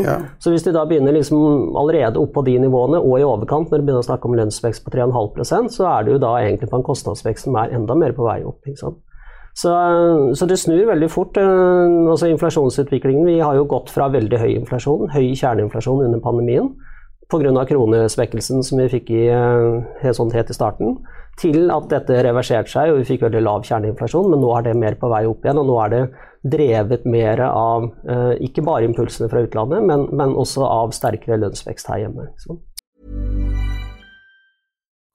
[0.04, 0.16] Ja.
[0.38, 3.78] Så hvis du da begynner liksom allerede opp på de nivåene og i overkant, når
[3.78, 6.84] du begynner å snakke om lønnsvekst på 3,5% så er du da egentlig på en
[6.90, 8.60] kostnadsvekst som er enda mer på vei opp.
[8.66, 9.00] ikke sant?
[9.60, 9.72] Så,
[10.38, 11.36] så det snur veldig fort.
[11.36, 16.70] eh, altså Inflasjonsutviklingen Vi har jo gått fra veldig høy inflasjon, høy kjerneinflasjon under pandemien
[17.30, 17.64] pga.
[17.66, 20.96] kronesvekkelsen som vi fikk i, eh, helt sånn helt i starten,
[21.38, 24.76] til at dette reverserte seg og vi fikk veldig lav kjerneinflasjon, men nå er det
[24.76, 25.58] mer på vei opp igjen.
[25.58, 26.02] Og nå er det
[26.56, 31.92] drevet mer av eh, ikke bare impulsene fra utlandet, men, men også av sterkere lønnsvekst
[31.92, 32.32] her hjemme.
[32.36, 33.39] sant?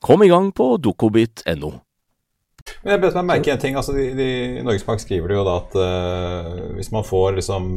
[0.00, 1.72] Kom i gang på dokobit.no.
[2.84, 3.76] Jeg bet meg merke en ting.
[3.76, 4.28] altså de, de,
[4.62, 7.68] Norges Bank skriver jo da at uh, hvis man får liksom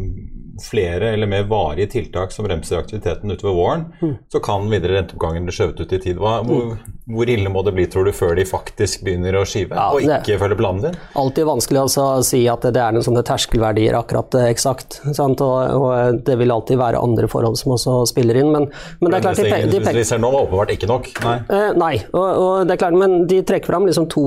[0.60, 3.86] flere eller mer varige tiltak som bremser aktiviteten utover våren,
[4.32, 6.18] så kan videre renteoppgangen bli skjøvet ut i tid.
[6.20, 6.74] Hva, hvor,
[7.08, 10.04] hvor ille må det bli, tror du, før de faktisk begynner å skive, Ja, og
[10.04, 10.98] ikke følger planen din?
[11.22, 15.00] Alltid vanskelig å si at det er noen sånne terskelverdier akkurat eh, eksakt.
[15.16, 15.40] Sant?
[15.46, 18.52] Og, og det vil alltid være andre forhold som også spiller inn.
[18.52, 18.68] Men,
[19.00, 21.10] men det er klart de, pe- de vi ser nå, var åpenbart ikke nok.
[21.24, 21.38] Nei.
[21.48, 24.26] Eh, nei, og, og det er klart, men de trekker fram liksom to,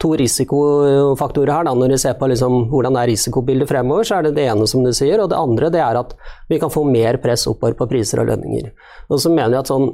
[0.00, 1.68] to risikofaktorer her.
[1.68, 1.74] Da.
[1.76, 4.84] Når de ser på liksom, hvordan er risikobildet fremover, så er det det ene som
[4.86, 6.14] du sier, og det andre det er at
[6.48, 8.70] vi kan få mer press oppover på priser og lønninger.
[9.10, 9.88] Og så mener jeg at sånn,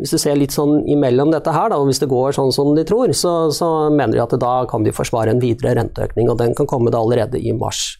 [0.00, 2.72] hvis du ser litt sånn imellom dette her, da, og hvis det går sånn som
[2.74, 6.38] de tror, så, så mener de at da kan de forsvare en videre renteøkning, og
[6.40, 7.98] den kan komme da allerede i mars.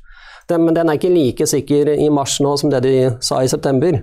[0.49, 3.49] Den, men den er ikke like sikker i mars nå som det de sa i
[3.53, 4.01] september.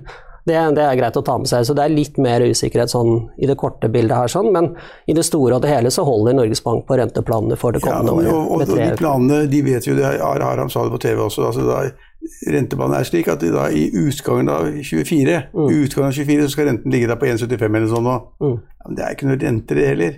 [0.47, 3.09] Det, det er greit å ta med seg, så det er litt mer usikkerhet sånn
[3.37, 4.71] i det korte bildet her, sånn, men
[5.05, 7.99] i det store og det hele så holder Norges Bank på renteplanene for det Ja,
[7.99, 8.31] kommende og, året.
[8.31, 11.19] og, og og de planene, de vet jo det, Ar- Aram sa det på TV
[11.27, 11.81] også, altså da,
[12.53, 15.67] rentebanen er slik at da, i utgangen av 24, Mm.
[15.83, 18.17] utgangen av 24 så skal renten ligge der på 1,75 eller sånn nå.
[18.41, 18.57] Mm.
[18.59, 20.17] Ja, men det er ikke noe rente det heller.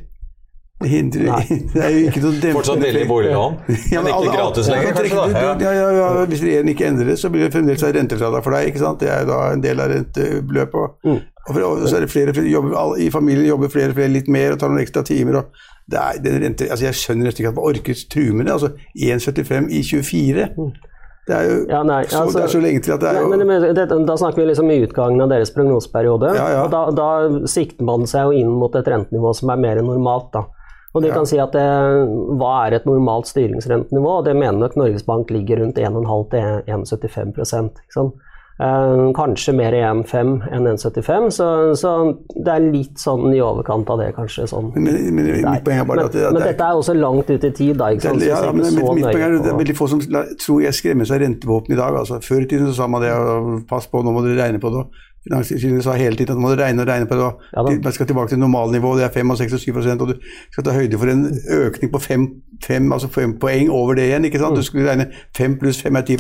[0.81, 1.27] Det, hindrer,
[1.75, 3.57] det er jo ikke noe dempende Fortsatt veldig boliglån,
[3.93, 5.17] Ja, men ikke gratis lenger, ja, kanskje?
[5.17, 5.41] da?
[5.43, 5.51] Ja.
[5.61, 8.71] Ja, ja, ja, hvis regjeringen ikke endrer det, så blir det fremdeles rentefradrag for deg.
[8.71, 8.99] ikke sant?
[9.03, 10.95] Det er da en del av rentebeløpet.
[11.05, 11.19] Mm.
[11.41, 13.99] Og, for, og så er det flere, flere jobber, alle, I familien jobber flere og
[13.99, 15.37] flere litt mer og tar noen ekstra timer.
[15.43, 18.45] og det er, den rente, altså Jeg skjønner nesten ikke at man orker true med
[18.49, 18.53] det.
[18.53, 20.49] altså 1,75 i 24.
[21.27, 21.57] Det er jo.
[21.69, 23.75] Ja, nei, så, altså- det er så lenge til at det er Nei, jo men,
[23.77, 26.33] det, Da snakker vi liksom i utgangen av deres prognoseperiode.
[26.35, 26.63] Ja, ja.
[26.71, 27.09] da, da
[27.45, 30.31] sikter man seg jo inn mot et rentenivå som er mer normalt.
[30.33, 30.47] da.
[30.93, 31.63] Og de kan si at det,
[32.41, 34.17] Hva er et normalt styringsrentenivå?
[34.25, 37.45] Det mener nok Norges Bank ligger rundt 1,5 til 1,75 ikke
[37.95, 38.13] sant?
[38.17, 38.30] Eh,
[39.17, 41.47] kanskje mer i 1,5 enn 1,75, så,
[41.79, 41.91] så
[42.35, 44.45] det er litt sånn i overkant av det, kanskje.
[44.51, 44.69] sånn.
[44.75, 46.95] Men, men, men mitt poeng er bare at det, at men det dette er også
[46.97, 47.89] langt ut i tid, da.
[47.95, 48.21] ikke sant?
[48.21, 50.59] Det, Så ja, men, men, mitt poeng er at det er veldig få som tror
[50.65, 51.97] jeg skremmer seg rentevåpen i dag.
[52.03, 52.19] altså.
[52.25, 54.73] Før i tiden så sa man det, og pass på, nå må dere regne på
[54.75, 54.85] det.
[55.27, 57.31] Finanstilsynet sa hele tiden at man må regne og regne på det.
[57.53, 60.15] Ja Man skal tilbake til normalnivå, det er 5 og 6 og 7 og du
[60.51, 61.27] skal ta høyde for en
[61.61, 62.29] økning på 5
[62.61, 64.25] 5, altså 5 poeng over det igjen.
[64.25, 64.57] ikke sant?
[64.57, 65.07] Du skulle regne
[65.37, 66.17] 5 pluss 5 er 10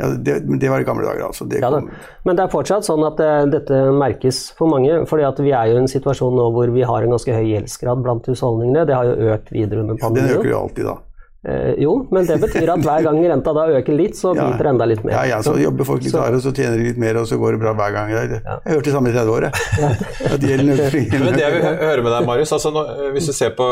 [0.00, 1.44] ja, det, det var i gamle dager, altså.
[1.44, 1.80] Det Ja, da.
[2.24, 5.06] Men det er fortsatt sånn at det, dette merkes for mange.
[5.06, 7.44] fordi at vi er jo i en situasjon nå hvor vi har en ganske høy
[7.50, 8.86] gjeldsgrad blant husholdningene.
[8.86, 10.38] Det har jo økt videre under den pandemien.
[10.38, 10.96] øker jo alltid, da.
[11.46, 14.48] Eh, jo, men det betyr at hver gang renta da øker litt, så Ja.
[14.50, 15.12] biter det enda litt mer.
[15.14, 17.54] Ja, ja, så jobber folk litt hardere, så tjener de litt mer, og så går
[17.54, 18.10] det bra hver gang.
[18.10, 19.52] Jeg, har hørt det samme i 30 år, jeg.
[20.26, 22.82] Men det jeg vil høre med deg, Marius, altså nå,
[23.14, 23.66] hvis du ser på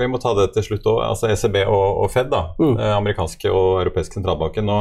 [0.00, 1.00] Vi må ta det til slutt òg.
[1.06, 4.66] Altså ECB og, og Fed, da, eh, amerikanske og europeiske sentralbanken.
[4.66, 4.80] Nå,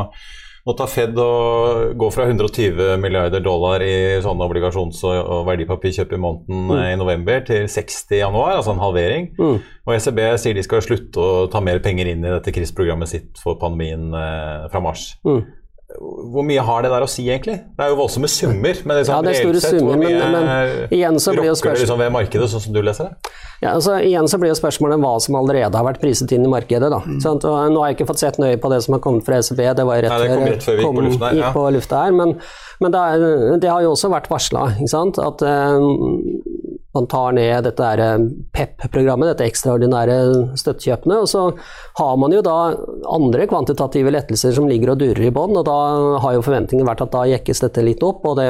[0.69, 6.21] nå tar Fed og går fra 120 milliarder dollar i sånne obligasjons- og, verdipapirkjøp i
[6.21, 6.73] måneden mm.
[6.91, 9.31] i november til 60 i januar, altså en halvering.
[9.39, 13.41] Og ECB sier de skal slutte å ta mer penger inn i dette kriseprogrammet sitt
[13.41, 15.15] for pandemien eh, fra mars.
[15.25, 15.41] Mm.
[15.97, 17.55] Hvor mye har det der å si, egentlig?
[17.75, 18.77] Det er jo voldsomme summer.
[18.85, 21.81] Men liksom, Ja, det er store sett, summer, men- men igjen så blir jo spørsmålet
[21.81, 23.31] liksom ved markedet, sånn som du leser det?
[23.63, 26.47] Ja, altså Igjen så blir jo spørsmålet hva som allerede har vært priset inn i
[26.47, 26.91] markedet.
[26.93, 27.01] da.
[27.19, 27.43] Sant?
[27.43, 29.57] Og nå har jeg ikke fått sett nøye på det som har kommet fra ECB,
[29.75, 31.51] det var rett, Nei, det kom rett før vi gikk på lufta her, ja.
[31.53, 32.11] på lufta her.
[32.11, 32.35] Men,
[32.79, 35.79] men det, er, det har jo også vært varsla at eh,
[36.99, 38.17] man tar ned dette eh,
[38.55, 40.17] PEP-programmet, dette ekstraordinære
[40.59, 41.19] støttekjøpene.
[41.23, 41.45] Og så
[41.99, 42.57] har man jo da
[43.09, 45.77] andre kvantitative lettelser som ligger og durer i bånn, og da
[46.23, 48.25] har jo forventningen vært at da jekkes dette litt opp.
[48.27, 48.49] Og det,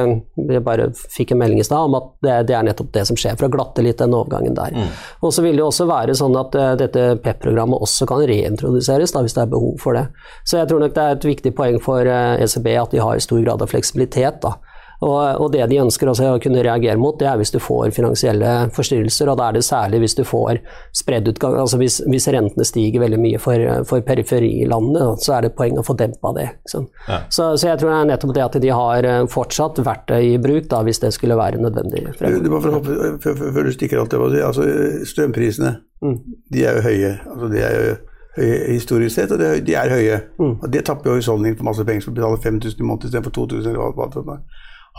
[0.49, 3.19] vi bare fikk en melding i stad om at det, det er nettopp det som
[3.19, 4.77] skjer, for å glatte litt den overgangen der.
[5.21, 9.13] Og så vil det jo også være sånn at eh, dette PEP-programmet også kan reintroduseres
[9.15, 10.07] da, hvis det er behov for det.
[10.47, 13.21] Så jeg tror nok det er et viktig poeng for eh, ECB at de har
[13.23, 14.41] stor grad av fleksibilitet.
[14.45, 14.57] da.
[14.99, 18.49] Og, og det de ønsker å kunne reagere mot, det er hvis du får finansielle
[18.75, 20.59] forstyrrelser, og da er det særlig hvis du får
[20.99, 25.59] spreddutgang, altså hvis, hvis rentene stiger veldig mye for, for periferilandene, så er det et
[25.59, 26.49] poeng å få dempa det.
[26.59, 26.91] ikke sant?
[27.31, 30.37] Så, så jeg tror det er nettopp det at de har eh, fortsatt verktøy i
[30.41, 32.05] bruk, da, hvis det skulle være nødvendig.
[32.19, 34.67] Før, du stikker alt det altså,
[35.07, 35.77] strømprisene
[36.53, 37.11] de er jo høye.
[37.31, 37.95] Altså, de er jo
[38.71, 40.19] historisk sett, og de er høye.
[40.39, 43.75] Og Det tapper jo husholdningen for masse penger, som betaler 5000 i måneden istedenfor 2000.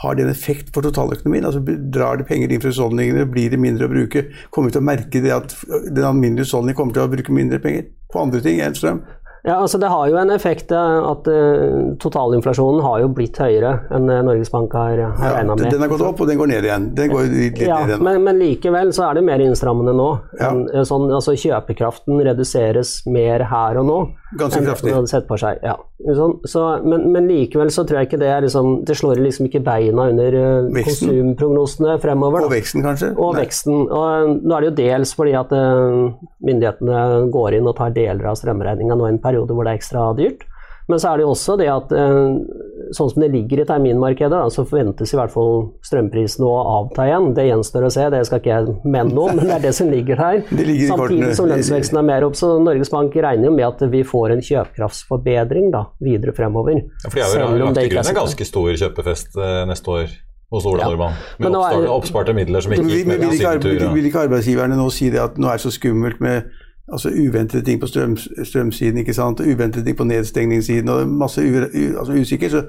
[0.03, 1.45] Har det en effekt for totaløkonomien?
[1.45, 1.61] Altså,
[1.93, 4.27] drar det penger inn fra husholdningene, blir det mindre å bruke?
[4.51, 5.57] Kommer vi til å merke det at
[5.93, 9.03] den alminnelige husholdningen kommer til å bruke mindre penger på andre ting enn strøm?
[9.41, 13.71] Ja, altså Det har jo en effekt eh, at eh, totalinflasjonen har jo blitt høyere
[13.97, 15.71] enn eh, Norges Bank har, har regna med.
[15.73, 16.89] den har gått opp, og den går ned igjen.
[16.99, 18.05] Den går litt, litt Ja, ned igjen.
[18.05, 20.11] men, men likevel så er det mer innstrammende nå.
[20.41, 20.51] Ja.
[20.75, 23.99] eh, Sånn, altså Kjøpekraften reduseres mer her og nå.
[24.39, 24.93] Ganske enn det kraftig.
[24.95, 25.59] hadde sett for seg.
[25.67, 25.73] Ja.
[26.15, 29.49] Sånn, så, men, men likevel så tror jeg ikke det er liksom Det slår liksom
[29.51, 31.11] ikke beina under eh, Veksten.
[31.11, 32.47] konsumprognosene fremover.
[32.47, 33.11] Og veksten, kanskje?
[33.19, 33.43] Og Nei.
[33.45, 33.81] veksten.
[33.89, 35.99] Og eh, nå er det jo dels fordi at eh,
[36.47, 37.03] myndighetene
[37.35, 40.07] går inn og tar deler av strømregninga nå i en periode hvor det er ekstra
[40.19, 40.47] dyrt.
[40.91, 42.39] Men så er det jo også det at eh,
[42.97, 47.05] sånn som det ligger i terminmarkedet, da, så forventes i hvert fall strømprisene å avta
[47.07, 47.29] igjen.
[47.37, 49.75] Det gjenstår å se, det skal ikke jeg mene noe om, men det er det
[49.79, 50.41] som ligger her.
[50.71, 54.03] Ligger Samtidig som lønnsveksten er mer opp, så Norges Bank regner jo med at vi
[54.07, 54.43] får en
[54.95, 56.81] kjøpekraftsforbedring da, videre fremover.
[57.05, 59.95] Ja, for de har jo om lagt til grunn en ganske stor kjøpefest eh, neste
[59.95, 60.11] år
[60.51, 60.89] hos Ola Ja.
[60.91, 61.15] Nordmann.
[61.39, 63.53] Med er- oppsparte, oppsparte midler som ikke gikk med asyltur.
[63.53, 66.51] arbe- og- vil ikke arbeidsgiverne nå si det at nå er det så skummelt med
[66.93, 69.41] altså, uventede ting på strøm, strømsiden ikke sant?
[69.41, 72.65] og uventede ting på nedstengningssiden og masse u, u, altså, usikker, så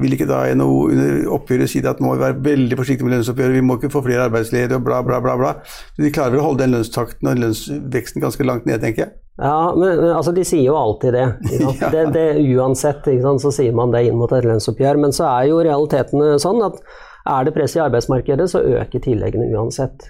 [0.00, 3.08] vil ikke da NHO under oppgjøret si det at nå må vi være veldig forsiktige
[3.08, 5.36] med lønnsoppgjøret, vi må ikke få flere arbeidsledige og bla, bla, bla.
[5.40, 5.54] bla.
[5.66, 9.16] Så de klarer vel å holde den lønnstakten og lønnsveksten ganske langt ned, tenker jeg.
[9.36, 11.26] Ja, men altså de sier jo alltid det.
[11.80, 11.90] Ja.
[11.92, 13.08] det, det Uansett
[13.42, 15.02] så sier man det inn mot et lønnsoppgjør.
[15.02, 16.80] Men så er jo realiteten sånn at
[17.26, 20.06] er det press i arbeidsmarkedet, så øker tilleggene uansett.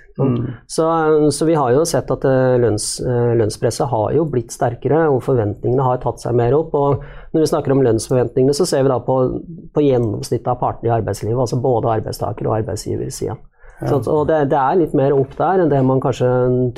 [0.70, 0.86] Så,
[1.32, 5.24] så vi har jo sett at eh, lønns, eh, lønnspresset har jo blitt sterkere, og
[5.26, 6.74] forventningene har tatt seg mer opp.
[6.76, 9.18] og Når vi snakker om lønnsforventningene, så ser vi da på,
[9.74, 13.36] på gjennomsnittet av partene i arbeidslivet, altså både arbeidstaker- og arbeidsgiversida.
[13.76, 16.28] Så, og det, det er litt mer opp der enn det man kanskje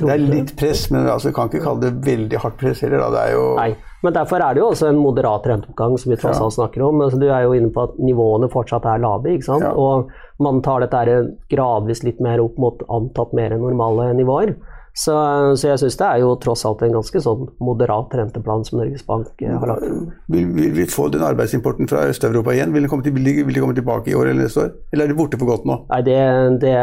[0.00, 3.04] Det er litt press, men altså, kan ikke kalle det veldig hardt press heller.
[3.04, 3.10] Da.
[3.14, 3.68] Det er jo Nei,
[4.04, 7.02] men derfor er det jo også en moderat renteoppgang som vi tross alt snakker om.
[7.02, 9.66] Altså, du er jo inne på at nivåene fortsatt er lave, ikke sant?
[9.66, 9.74] Ja.
[9.74, 14.54] og man tar dette gradvis litt mer opp mot antatt mer normale nivåer.
[14.98, 15.14] Så,
[15.54, 19.04] så jeg syns det er jo tross alt en ganske sånn moderat renteplan som Norges
[19.06, 19.84] Bank eh, har lagt.
[20.32, 22.72] Vil, vil vi få den arbeidsimporten fra Øst-Europa igjen?
[22.74, 24.72] Vil den, komme til, vil, komme tilbake i år eller neste år?
[24.90, 25.76] Eller er de borte for godt nå?
[25.92, 26.18] Nei, det,
[26.64, 26.74] det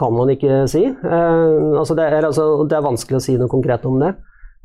[0.00, 0.82] kan man ikke si.
[0.88, 4.16] Eh, altså det, er, altså, det er vanskelig å si noe konkret om det.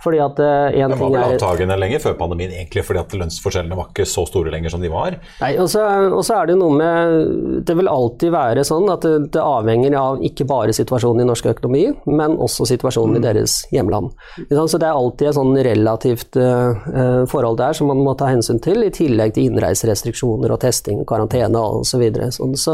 [0.04, 3.78] Fordi at eh, en Det var vel antagende lenge før pandemien, egentlig, fordi at lønnsforskjellene
[3.80, 5.18] var ikke så store lenger som de var.
[5.40, 8.90] Nei, og så, og så er det jo noe med Det vil alltid være sånn
[8.92, 13.24] at det, det avhenger av ikke bare situasjonen i norsk økonomi, men også situasjonen i
[13.24, 14.12] deres hjemland.
[14.52, 18.32] Så det er alltid et sånn relativt eh, eh, forhold der som man må ta
[18.32, 21.94] hensyn til, i tillegg til innreiserestriksjoner og testing og karantene osv.
[21.94, 22.32] Så, videre.
[22.34, 22.74] sånn, så,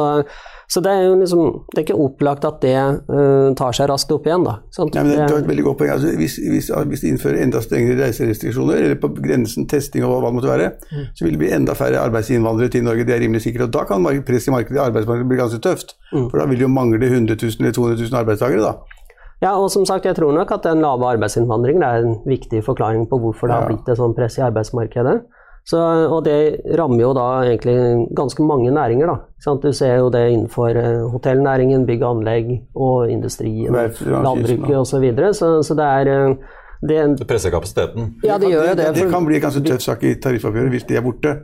[0.69, 4.11] Så det er jo liksom, det er ikke opplagt at det uh, tar seg raskt
[4.13, 4.43] opp igjen.
[4.45, 4.59] da.
[4.75, 4.93] Sant?
[4.93, 5.93] Nei, men det, det er et veldig godt poeng.
[5.95, 10.29] Altså, hvis, hvis, hvis, de innfører enda strengere reiserestriksjoner, eller på grensen testing og hva
[10.29, 11.07] det måtte være, mm.
[11.17, 13.07] så vil det bli enda færre arbeidsinnvandrere til Norge.
[13.09, 13.65] Det er rimelig sikkert.
[13.65, 15.97] Og da kan presset i markedet, arbeidsmarkedet bli ganske tøft.
[16.13, 16.29] Mm.
[16.29, 18.69] For da vil det jo mangle 100 000 eller 200 000 arbeidstakere.
[18.69, 18.99] da.
[19.39, 23.07] Ja, og som sagt, jeg tror nok at den lave arbeidsinnvandringen er en viktig forklaring
[23.09, 25.21] på hvorfor det har blitt et sånt press i arbeidsmarkedet.
[25.69, 25.79] Så,
[26.09, 29.17] og det rammer jo da egentlig ganske mange næringer, da.
[29.43, 29.61] Sant?
[29.61, 34.89] Du ser jo det innenfor eh, hotellnæringen, bygg og anlegg og industrien, landbruket osv.
[34.89, 35.29] Så, videre.
[35.37, 38.15] så Så det er eh, det, det presser kapasiteten?
[38.23, 38.77] Ja, det, gjør det.
[38.77, 41.35] Det, det kan bli en ganske tøff sak i tariffoppgjøret hvis de er borte.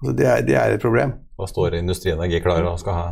[0.00, 1.14] Altså det, er, det, er, et problem.
[1.38, 3.08] Da står Industrienergi klar og skal ha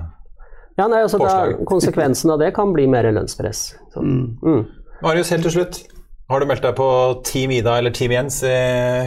[0.76, 3.61] ja, nei, altså da, Konsekvensen av det kan bli mer lønnspress.
[3.96, 4.24] Mm.
[4.42, 4.64] Mm.
[5.05, 5.79] Marius, helt til slutt.
[6.26, 6.86] Har du meldt deg på
[7.22, 8.54] Team Ida eller Team Jens i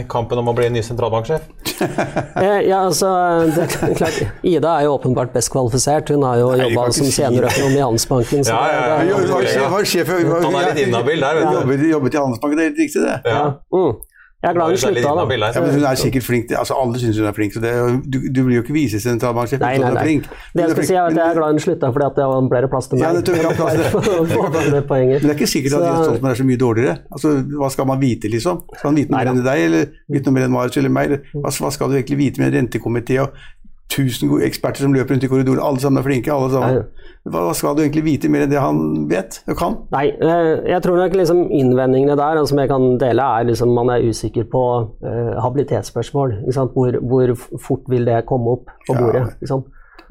[0.08, 1.48] kampen om å bli ny sentralbanksjef?
[1.80, 3.08] Eh, ja, altså,
[3.56, 6.10] det er klart, Ida er jo åpenbart best kvalifisert.
[6.12, 8.44] Hun har jo jobba som seniorøkonom i Handelsbanken.
[8.44, 9.64] Ja, ja, ja.
[9.70, 11.86] Han er litt inhabil der, vet du.
[11.90, 13.16] Jobbet i Handelsbanken, det er helt riktig, det.
[13.32, 13.42] Ja.
[13.72, 13.96] Mm.
[14.40, 15.24] Jeg er glad hun slutta, da.
[15.52, 16.52] Ja, men hun er sikkert flink.
[16.56, 17.52] Altså, alle syns hun er flink.
[17.52, 17.72] så det,
[18.12, 20.30] du, du blir jo ikke visesentralbanksjef hvis du er flink.
[20.56, 22.70] Det jeg skal si er at jeg er glad hun slutta fordi at det ble
[22.72, 23.04] plass til meg.
[23.04, 26.96] Ja, det, det, men det er ikke sikkert at Jens Stoltenberg er så mye dårligere.
[27.12, 28.64] Altså, Hva skal man vite, liksom?
[28.78, 31.16] Skal man vite noe mer enn deg, eller vite noe mer enn Marius eller meg?
[31.36, 33.36] Hva, hva skal du egentlig vite med en rentekomité og
[33.90, 35.62] tusen gode eksperter som løper rundt i korridoren.
[35.62, 36.32] Alle sammen er flinke.
[36.32, 36.84] alle sammen.
[37.30, 38.78] Hva skal du egentlig vite mer enn det han
[39.10, 39.74] vet og kan?
[39.92, 43.92] Nei, eh, jeg tror nok liksom innvendingene der som jeg kan dele, er liksom man
[43.92, 44.62] er usikker på
[45.04, 46.38] uh, habilitetsspørsmål.
[46.72, 49.26] Hvor, hvor, fort vil det komme opp på bordet?
[49.44, 49.60] Ja.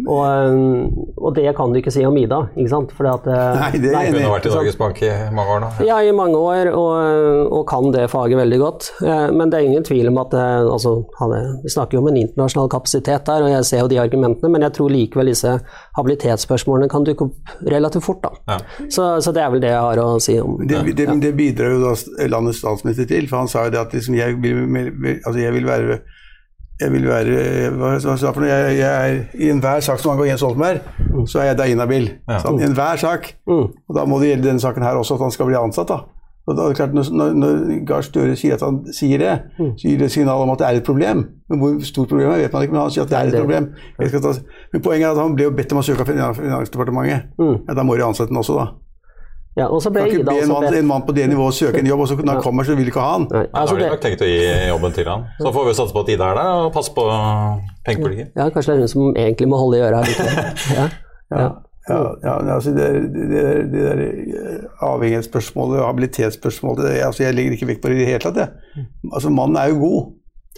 [0.07, 2.91] Og, um, og, det kan du ikke si om Ida, ikke sant?
[2.95, 5.63] Fordi at, eh, nei, det nei, Hun har vært i Norges Bank i mange år
[5.63, 5.71] nå?
[5.87, 8.89] Ja, i mange år, og, og, kan det faget veldig godt.
[9.03, 10.95] Eh, men det er ingen tvil om at eh, altså,
[11.65, 14.63] Vi snakker jo om en internasjonal kapasitet der, og jeg ser jo de argumentene, men
[14.67, 15.57] jeg tror likevel disse
[15.97, 18.23] habilitetsspørsmålene kan dukke opp relativt fort.
[18.23, 18.55] da.
[18.55, 18.87] Ja.
[18.87, 20.79] Så, så, det er vel det jeg har å si om det.
[20.93, 23.99] Det, det, det bidrar jo da landets statsminister til, for han sa jo det at
[23.99, 25.99] liksom, jeg, vil, altså, jeg vil være
[26.79, 30.29] jeg vil være hva sa for noe, jeg, jeg er, I enhver sak som angår
[30.29, 31.25] Jens Stoltenberg, mm.
[31.27, 32.07] så er jeg da inhabil.
[32.29, 32.39] Ja.
[32.43, 33.33] Sånn, I enhver sak.
[33.49, 33.65] Mm.
[33.75, 35.91] Og da må det gjelde denne saken her også, at han skal bli ansatt.
[35.91, 35.99] da.
[36.49, 39.73] Og da er det klart, Når, når Gahr Støre sier at han sier det, mm.
[39.77, 41.27] så gir det signal om at det er et problem.
[41.49, 43.37] Men hvor stort problem er vet man ikke, men han sier at det er et
[43.43, 43.69] problem.
[43.99, 47.35] Men Poenget er at han ble jo bedt om å søke av Finansdepartementet.
[47.37, 47.57] Mm.
[47.67, 48.71] Ja, da må de ansette den også, da.
[49.59, 51.81] Ja, og så ble kan ikke be en mann, en mann, på det nivået søke
[51.83, 53.25] en jobb, og så når han kommer, så vil ikke ha han.
[53.33, 55.25] Nei, altså, har de nok tenkt å gi jobben til han.
[55.39, 57.07] Så får vi satse på at Ida er der og passe på
[57.87, 58.29] pengepolitikken.
[58.39, 60.53] Ja, kanskje det er hun som egentlig må holde i øra her.
[60.79, 60.85] Ja.
[61.37, 61.49] ja.
[61.89, 63.43] Ja, ja, altså det, det,
[63.73, 64.01] det der
[64.85, 68.37] avhengighetsspørsmålet og habilitetsspørsmålet det, altså Jeg legger ikke vekt på det i det hele tatt.
[68.37, 68.85] Jeg.
[69.13, 70.11] Altså, Mannen er jo god.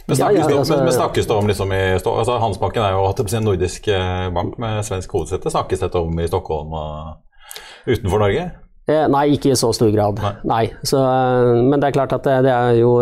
[0.08, 3.06] Men snakkes, ja, ja, altså, men, snakkes det om liksom i altså Handelsbanken er jo
[3.08, 3.88] hatt en nordisk
[4.36, 5.54] bank med svensk hovedsete.
[5.54, 8.50] Snakkes dette om i Stockholm og utenfor Norge?
[8.92, 10.20] Eh, nei, ikke i så stor grad.
[10.22, 10.34] Nei.
[10.52, 10.64] Nei.
[10.84, 12.96] Så, eh, men det er klart at det, det, er jo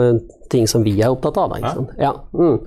[0.50, 1.54] ting som vi er opptatt av.
[1.54, 1.72] Da,
[2.02, 2.12] ja.
[2.34, 2.58] Mm.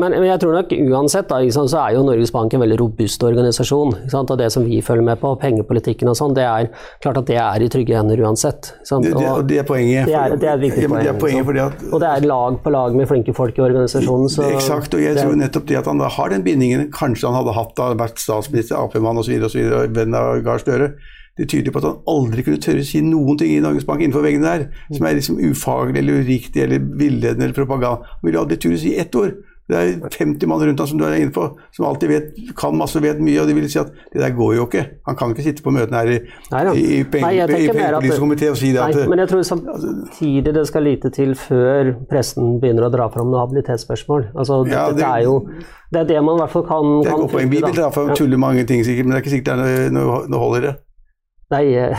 [0.00, 3.22] Men, men, jeg tror nok uansett da, så er jo Norges Bank en veldig robust
[3.24, 3.94] organisasjon.
[4.18, 6.70] Og det som vi følger med på, pengepolitikken og sånn, det er
[7.04, 8.72] klart at det er i trygge hender uansett.
[8.82, 10.10] Det, det, og det er poenget.
[10.10, 11.06] Det er, det er et viktig poeng.
[11.06, 14.32] Er poenget at, og det er lag på lag med flinke folk i organisasjonen.
[14.32, 17.36] Så, Eksakt, og jeg tror nettopp det at han da har den bindingen Kanskje han
[17.38, 19.46] hadde hatt da vært statsminister, Ap-mann osv.,
[19.94, 20.92] venn av Gahr Støre
[21.38, 24.02] det tyder på at han aldri kunne tørre å si noen ting i Norges Bank
[24.02, 28.16] innenfor veggene der som er liksom ufaglig eller uriktig eller villedende eller propaganda.
[28.18, 29.36] Han ville aldri tørre å si ett ord.
[29.68, 31.42] Det er 50 mann rundt ham som du er inne på,
[31.76, 33.36] som alltid vet, kan masse og vet mye.
[33.42, 34.84] og de vil si at det der går jo ikke.
[35.10, 36.16] Han kan ikke sitte på møtene her i,
[36.54, 38.80] nei, i, i, pengepolitisk komité og si det.
[38.86, 43.28] At, men jeg tror samtidig det skal lite til før pressen begynner å dra fram
[43.28, 44.30] noe habilitetsspørsmål.
[44.32, 45.36] Altså, ja, det, det, er jo
[45.92, 47.52] det er det man i hvert fall kan, det er kan poeng.
[47.52, 49.98] Vi vil dra fram tulle mange ting sikkert, men det er ikke sikkert det er
[50.00, 50.78] noe, noe hold i det.
[51.48, 51.96] Nei eh,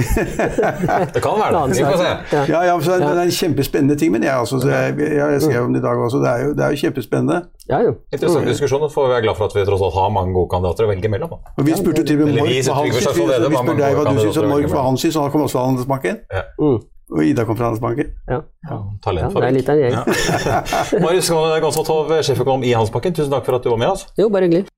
[1.13, 1.77] Det kan være det.
[1.77, 2.09] Vi får se.
[2.51, 4.11] Ja, ja, så det er en kjempespennende ting.
[4.13, 6.19] Men jeg, altså, jeg, jeg skrev om det i dag også.
[6.21, 7.39] Det er jo, det er jo kjempespennende.
[7.69, 7.95] Ja, jo.
[8.13, 8.51] Interessant mm.
[8.51, 8.85] diskusjon.
[8.85, 10.91] Så får vi være glad for at vi tross alt har mange gode kandidater å
[10.91, 11.33] velge mellom.
[11.33, 13.09] Og Vi spurte til og med Mork hva han syns.
[13.09, 15.57] Vi spurte deg hva du syns om Mork hva han syns, og han kom også
[15.57, 16.19] fra Handelsbanken.
[16.29, 16.43] Ja.
[16.61, 16.79] Mm.
[17.09, 18.11] Og Ida kom fra Handelsbanken.
[18.29, 18.43] Ja.
[18.69, 19.41] ja Talentfabrikk.
[19.41, 21.01] Ja, det er litt av en gjeng.
[21.07, 21.31] Marius
[21.65, 24.05] Gonsaltov, sjeføkonom i Handelsbanken, tusen takk for at du var med oss.
[24.19, 24.69] Jo, bare hyggelig.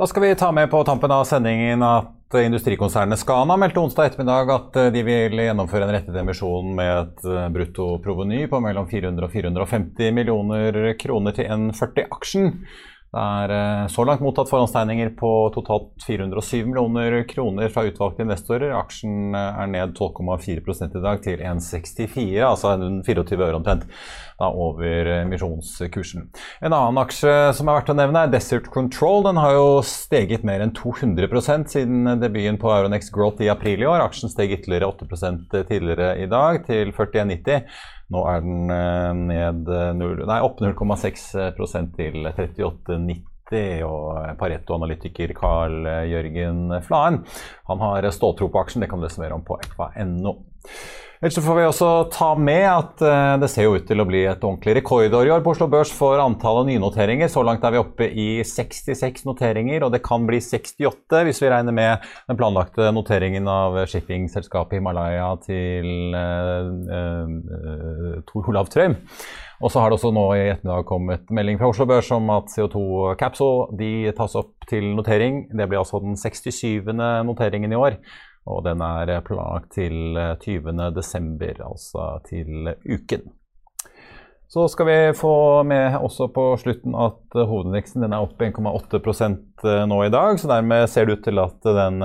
[0.00, 4.52] Da skal vi ta med på tampen av sendingen at industrikonsernet Scana meldte onsdag ettermiddag
[4.54, 9.26] at eh, de vil gjennomføre en rettet emisjon med et eh, bruttoproveny på mellom 400
[9.26, 12.52] og 450 millioner kroner til en 40-aksjen.
[13.10, 18.76] Det er eh, så langt mottatt forhåndstegninger på totalt 407 millioner kroner fra utvalgte investorer.
[18.78, 22.76] Aksjen er ned 12,4 i dag til 1,64, altså
[23.10, 23.90] 24 øre omtrent.
[24.40, 26.28] Da over emisjonskursen.
[26.64, 29.22] En annen aksje som er verdt å nevne, er Desert Control.
[29.28, 33.88] Den har jo steget mer enn 200% siden debuten på Euronex Growth i april i
[33.88, 34.04] år.
[34.06, 37.66] Aksjen steg ytterligere 8 tidligere i dag, til 41,90.
[38.10, 39.68] Nå er den ned
[40.00, 47.20] 0, nei, opp 0,6% til 38,90 og Pareto-analytiker Carl Jørgen Flaen.
[47.70, 50.34] Han har ståltro på aksjen, det kan du lese mer om på ekva.no.
[51.20, 54.22] Ellers får vi også ta med at uh, det ser jo ut til å bli
[54.24, 57.28] et ordentlig rekordår i år på Oslo Børs for antallet nynoteringer.
[57.28, 61.50] Så langt er vi oppe i 66 noteringer, og det kan bli 68 hvis vi
[61.52, 68.96] regner med den planlagte noteringen av shippingselskapet Himalaya til uh, uh, Tor Olav Trøim.
[69.60, 72.48] Og så har det også nå i ettermiddag kommet melding fra Oslo Børs om at
[72.48, 75.50] CO2 Capsule de tas opp til notering.
[75.52, 76.80] Det blir altså den 67.
[77.28, 78.00] noteringen i år.
[78.50, 83.28] Og den er planlagt til 20.12., eh, altså til uken.
[84.50, 88.98] Så skal vi få med også på slutten at eh, hovedindeksen er opp 1,8
[89.30, 90.40] eh, nå i dag.
[90.40, 92.02] Så dermed ser det ut til at den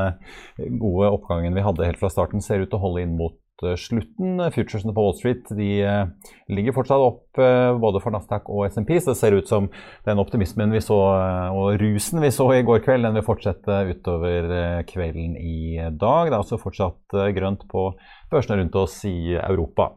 [0.81, 3.44] gode oppgangen vi hadde helt fra starten, ser ut til å holde inn mot Eh,
[3.79, 4.39] slutten.
[4.51, 6.05] Futuresene på Wall Street eh,
[6.51, 9.69] ligger fortsatt opp eh, både for Nasdaq og SMP, så det ser ut som
[10.07, 14.83] den optimismen vi så og rusen vi så i går kveld, den vil fortsette utover
[14.89, 16.31] kvelden i dag.
[16.31, 17.91] Det er også fortsatt grønt på
[18.31, 19.93] børsene rundt oss i Europa.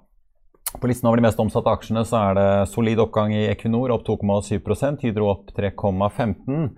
[0.76, 4.04] På listen over de mest omsatte aksjene så er det solid oppgang i Equinor, opp
[4.04, 6.74] 2,7% Hydro opp 3,15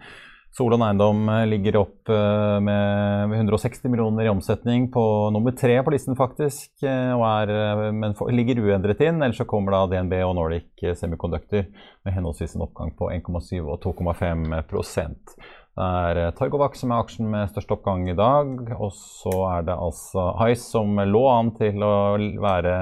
[0.50, 5.94] Solon Eiendom eh, ligger opp eh, med 160 millioner i omsetning på nummer tre på
[5.94, 6.72] listen, faktisk.
[6.82, 9.22] Og er, men ligger uendret inn.
[9.22, 11.68] Ellers så kommer da DNB og Nordic Semiconductor
[12.04, 14.58] med henholdsvis en oppgang på 1,7 og 2,5
[15.70, 18.50] Det er Targovac som er aksjen med størst oppgang i dag.
[18.76, 21.92] Og så er det altså Hice som lå an til å
[22.42, 22.74] være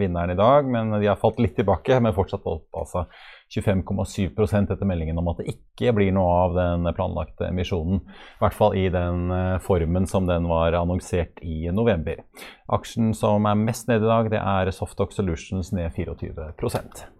[0.00, 3.06] vinneren i dag, men de har falt litt tilbake, men fortsatt opp, altså.
[3.54, 8.00] 25,7% etter meldingen om at det ikke blir noe av den planlagte emisjonen.
[8.02, 12.24] I hvert fall i den eh, formen som den var annonsert i november.
[12.74, 17.13] Aksjen som er mest nede i dag, det er Softox Solutions ned 24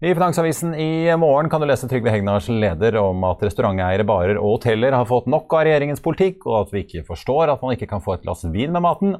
[0.00, 4.54] i Finansavisen i morgen kan du lese Trygve Hegnars leder om at restauranteiere, barer og
[4.54, 7.90] hoteller har fått nok av regjeringens politikk, og at vi ikke forstår at man ikke
[7.90, 9.12] kan få et glass vin med maten.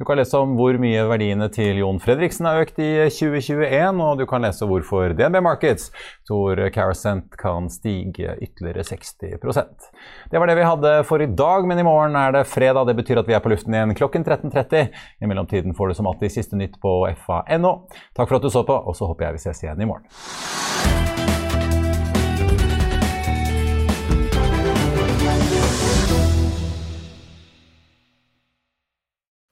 [0.00, 4.22] Du kan lese om hvor mye verdiene til Jon Fredriksen har økt i 2021, og
[4.22, 5.90] du kan lese hvorfor DNB Markets
[6.28, 9.88] tror Carasent kan stige ytterligere 60%
[10.30, 12.86] Det var det vi hadde for i dag, men i morgen er det fredag.
[12.86, 14.88] Det betyr at vi er på luften igjen klokken 13.30.
[15.20, 16.94] I mellomtiden får du som alltid siste nytt på
[17.26, 17.74] fa.no.
[18.16, 21.21] Takk for at du så på, og så håper jeg vi ses igjen i morgen.